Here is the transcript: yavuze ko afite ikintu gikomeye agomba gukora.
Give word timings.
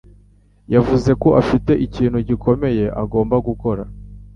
yavuze 0.73 1.11
ko 1.21 1.27
afite 1.41 1.71
ikintu 1.85 2.17
gikomeye 2.29 2.83
agomba 3.01 3.35
gukora. 3.47 3.83